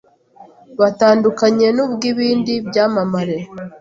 [0.79, 3.37] butandukanye n’ubw’ibindi byamamare